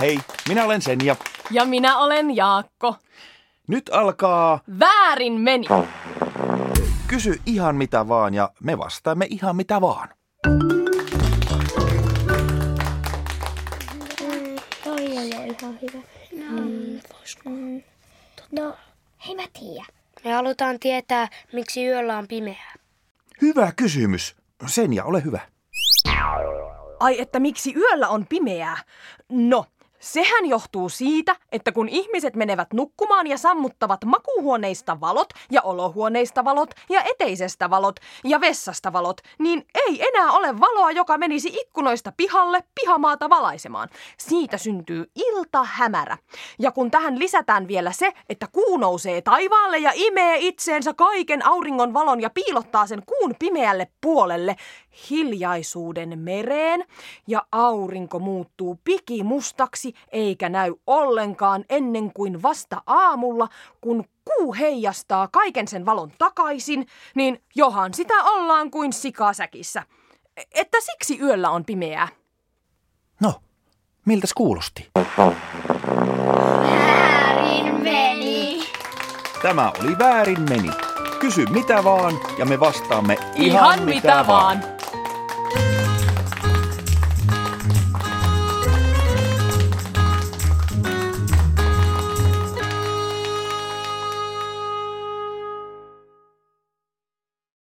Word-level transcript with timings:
Hei, 0.00 0.18
minä 0.48 0.64
olen 0.64 0.82
Senja. 0.82 1.16
Ja 1.50 1.64
minä 1.64 1.98
olen 1.98 2.36
Jaakko. 2.36 2.96
Nyt 3.68 3.90
alkaa 3.92 4.60
Väärin 4.80 5.40
meni. 5.40 5.66
Kysy 7.06 7.40
ihan 7.46 7.76
mitä 7.76 8.08
vaan 8.08 8.34
ja 8.34 8.50
me 8.62 8.78
vastaamme 8.78 9.26
ihan 9.30 9.56
mitä 9.56 9.80
vaan. 9.80 10.08
Toi 14.84 15.00
ei 15.00 15.32
ole 15.36 15.56
ihan 15.60 15.78
hyvä. 15.82 15.98
No, 16.32 16.60
mm, 16.60 17.00
mm, 17.44 17.82
no 18.52 18.76
hei 19.26 19.34
mä 19.34 19.42
tiedä. 19.60 19.86
Me 20.24 20.32
halutaan 20.32 20.78
tietää, 20.80 21.28
miksi 21.52 21.86
yöllä 21.86 22.18
on 22.18 22.28
pimeää. 22.28 22.74
Hyvä 23.42 23.72
kysymys. 23.76 24.36
Senja, 24.66 25.04
ole 25.04 25.24
hyvä. 25.24 25.40
Ai, 27.00 27.20
että 27.20 27.40
miksi 27.40 27.74
yöllä 27.76 28.08
on 28.08 28.26
pimeää? 28.26 28.76
No, 29.28 29.64
Sehän 30.00 30.46
johtuu 30.46 30.88
siitä, 30.88 31.36
että 31.52 31.72
kun 31.72 31.88
ihmiset 31.88 32.36
menevät 32.36 32.72
nukkumaan 32.72 33.26
ja 33.26 33.38
sammuttavat 33.38 34.04
makuuhuoneista 34.04 35.00
valot 35.00 35.28
ja 35.50 35.62
olohuoneista 35.62 36.44
valot 36.44 36.70
ja 36.90 37.02
eteisestä 37.02 37.70
valot 37.70 37.96
ja 38.24 38.40
vessasta 38.40 38.92
valot, 38.92 39.20
niin 39.38 39.66
ei 39.74 40.08
enää 40.08 40.32
ole 40.32 40.60
valoa, 40.60 40.90
joka 40.90 41.18
menisi 41.18 41.48
ikkunoista 41.52 42.12
pihalle 42.16 42.64
pihamaata 42.74 43.30
valaisemaan. 43.30 43.88
Siitä 44.18 44.58
syntyy 44.58 45.10
ilta 45.14 45.64
hämärä. 45.64 46.18
Ja 46.58 46.72
kun 46.72 46.90
tähän 46.90 47.18
lisätään 47.18 47.68
vielä 47.68 47.92
se, 47.92 48.12
että 48.28 48.46
kuu 48.52 48.76
nousee 48.76 49.22
taivaalle 49.22 49.78
ja 49.78 49.92
imee 49.94 50.36
itseensä 50.38 50.94
kaiken 50.94 51.46
auringon 51.46 51.94
valon 51.94 52.20
ja 52.20 52.30
piilottaa 52.30 52.86
sen 52.86 53.02
kuun 53.06 53.34
pimeälle 53.38 53.88
puolelle, 54.00 54.56
hiljaisuuden 55.10 56.18
mereen 56.18 56.84
ja 57.26 57.42
aurinko 57.52 58.18
muuttuu 58.18 58.80
pikimustaksi 58.84 59.87
eikä 60.12 60.48
näy 60.48 60.74
ollenkaan 60.86 61.64
ennen 61.68 62.12
kuin 62.12 62.42
vasta 62.42 62.82
aamulla, 62.86 63.48
kun 63.80 64.04
kuu 64.24 64.54
heijastaa 64.54 65.28
kaiken 65.28 65.68
sen 65.68 65.86
valon 65.86 66.12
takaisin, 66.18 66.86
niin 67.14 67.42
johan 67.54 67.94
sitä 67.94 68.14
ollaan 68.22 68.70
kuin 68.70 68.92
sikasäkissä. 68.92 69.82
Että 70.54 70.78
siksi 70.80 71.20
yöllä 71.20 71.50
on 71.50 71.64
pimeää. 71.64 72.08
No, 73.20 73.34
miltäs 74.06 74.34
kuulosti? 74.34 74.90
Väärin 76.76 77.74
meni. 77.82 78.68
Tämä 79.42 79.72
oli 79.80 79.98
väärin 79.98 80.40
meni. 80.48 80.70
Kysy 81.20 81.46
mitä 81.46 81.84
vaan 81.84 82.14
ja 82.38 82.44
me 82.44 82.60
vastaamme 82.60 83.18
Ihan 83.34 83.82
mitä 83.82 84.24
vaan. 84.26 84.77